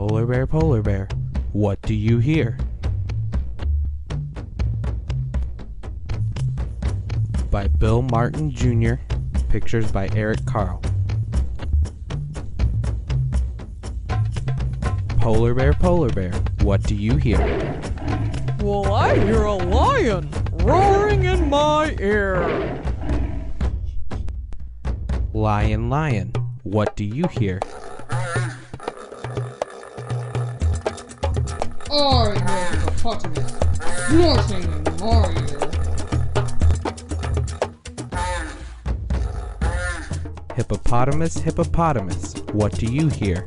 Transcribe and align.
Polar 0.00 0.24
bear, 0.24 0.46
polar 0.46 0.80
bear, 0.80 1.08
what 1.52 1.82
do 1.82 1.92
you 1.92 2.20
hear? 2.20 2.56
By 7.50 7.66
Bill 7.68 8.00
Martin 8.00 8.50
Jr., 8.50 8.94
pictures 9.50 9.92
by 9.92 10.08
Eric 10.16 10.42
Carle. 10.46 10.80
Polar 15.18 15.52
bear, 15.52 15.74
polar 15.74 16.08
bear, 16.08 16.32
what 16.62 16.82
do 16.84 16.94
you 16.94 17.18
hear? 17.18 17.38
Well, 18.62 18.94
I 18.94 19.18
hear 19.18 19.42
a 19.42 19.54
lion 19.54 20.30
roaring 20.62 21.24
in 21.24 21.50
my 21.50 21.94
ear. 22.00 22.82
Lion, 25.34 25.90
lion, 25.90 26.32
what 26.62 26.96
do 26.96 27.04
you 27.04 27.26
hear? 27.32 27.60
I 31.92 32.34
hear 32.34 32.34
a 32.36 32.76
hippopotamus 32.76 33.50
snorting 34.06 34.62
in 34.70 34.84
my 35.00 35.26
ear. 35.40 35.58
Hippopotamus, 40.54 41.34
hippopotamus, 41.34 42.34
what 42.52 42.74
do 42.74 42.86
you 42.86 43.08
hear? 43.08 43.44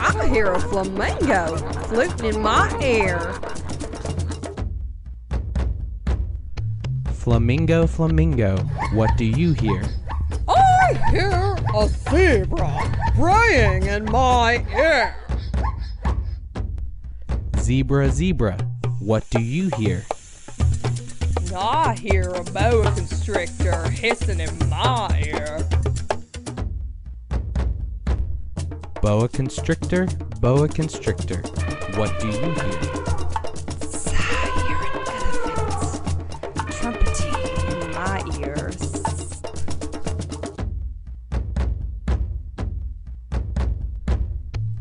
I 0.00 0.28
hear 0.30 0.52
a 0.52 0.60
flamingo 0.60 1.56
fluting 1.88 2.34
in 2.34 2.40
my 2.40 2.70
ear. 2.80 3.18
Flamingo, 7.12 7.88
flamingo, 7.88 8.56
what 8.94 9.10
do 9.16 9.24
you 9.24 9.52
hear? 9.52 9.82
I 10.46 10.94
hear 11.10 11.57
a 11.74 11.88
zebra 11.88 13.12
braying 13.14 13.84
in 13.84 14.04
my 14.06 14.64
ear. 14.74 15.14
Zebra, 17.58 18.10
zebra, 18.10 18.56
what 19.00 19.28
do 19.30 19.40
you 19.40 19.70
hear? 19.76 20.04
I 21.54 21.94
hear 22.00 22.30
a 22.30 22.42
boa 22.44 22.90
constrictor 22.92 23.88
hissing 23.90 24.40
in 24.40 24.68
my 24.68 25.22
ear. 25.24 25.66
Boa 29.02 29.28
constrictor, 29.28 30.06
boa 30.40 30.68
constrictor, 30.68 31.42
what 31.96 32.18
do 32.20 32.28
you 32.28 32.32
hear? 32.32 32.54
I 34.16 34.50
hear 34.66 34.78
an 34.84 35.02
elephant 35.52 36.72
trumpeting 36.72 37.34
in 37.70 37.90
my 37.92 38.22
ears. 38.40 38.97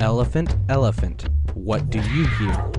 Elephant, 0.07 0.55
elephant, 0.69 1.27
what 1.53 1.89
do 1.89 1.97
you 1.97 2.25
hear? 2.25 2.71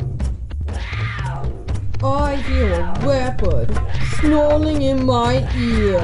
I 2.02 2.36
hear 2.36 2.72
a 2.72 3.06
leopard 3.06 3.70
snarling 4.18 4.80
in 4.80 5.04
my 5.04 5.46
ear. 5.54 6.00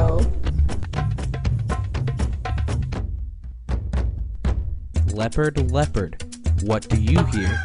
Leopard, 5.14 5.70
leopard, 5.70 6.22
what 6.60 6.86
do 6.90 7.00
you 7.00 7.24
hear? 7.24 7.58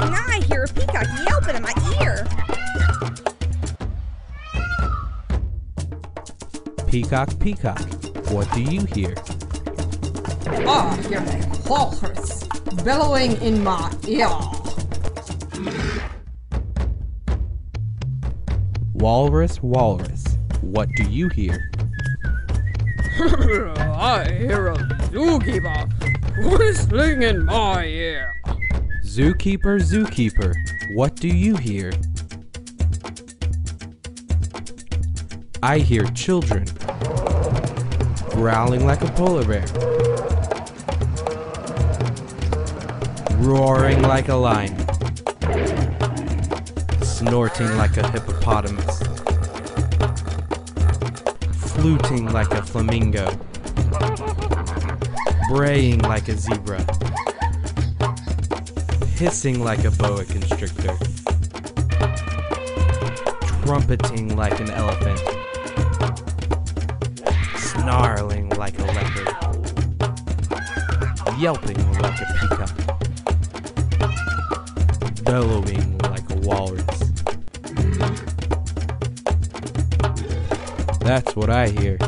And 0.00 0.14
I 0.14 0.40
hear 0.48 0.64
a 0.64 0.68
peacock 0.68 1.06
yelping 1.28 1.56
in 1.56 1.62
my 1.62 1.74
ear. 2.00 2.26
Peacock, 6.86 7.38
peacock, 7.38 7.82
what 8.30 8.50
do 8.54 8.62
you 8.62 8.86
hear? 8.86 9.14
I 10.66 10.96
hear 11.08 11.18
a 11.18 11.68
walrus 11.68 12.44
bellowing 12.84 13.40
in 13.42 13.62
my 13.62 13.94
ear. 14.06 14.28
Walrus, 18.94 19.62
walrus, 19.62 20.24
what 20.60 20.88
do 20.96 21.04
you 21.04 21.28
hear? 21.28 21.70
I 23.20 24.26
hear 24.38 24.68
a 24.68 24.76
zookeeper 25.10 26.58
whistling 26.58 27.22
in 27.22 27.44
my 27.44 27.84
ear. 27.84 28.32
Zookeeper, 29.04 29.80
zookeeper, 29.80 30.54
what 30.94 31.16
do 31.16 31.28
you 31.28 31.56
hear? 31.56 31.92
I 35.62 35.78
hear 35.78 36.04
children 36.06 36.66
growling 38.30 38.86
like 38.86 39.02
a 39.02 39.10
polar 39.12 39.44
bear, 39.44 39.66
roaring 43.38 44.02
like 44.02 44.28
a 44.28 44.34
lion, 44.34 44.76
snorting 47.02 47.76
like 47.76 47.96
a 47.96 48.10
hippopotamus, 48.10 49.02
fluting 51.72 52.30
like 52.32 52.52
a 52.52 52.62
flamingo, 52.62 53.30
braying 55.48 56.00
like 56.00 56.28
a 56.28 56.36
zebra 56.36 56.84
hissing 59.16 59.64
like 59.64 59.84
a 59.84 59.90
boa 59.92 60.24
constrictor, 60.24 60.96
trumpeting 63.64 64.36
like 64.36 64.60
an 64.60 64.70
elephant, 64.70 65.20
snarling 67.56 68.48
like 68.50 68.78
a 68.78 68.84
leopard, 68.84 69.34
yelping 71.36 71.92
like 72.00 72.20
a 72.20 72.26
peacock, 72.40 72.87
bellowing 75.28 75.98
like 75.98 76.24
a 76.30 76.36
walrus. 76.36 77.12
That's 81.00 81.36
what 81.36 81.50
I 81.50 81.68
hear. 81.68 81.98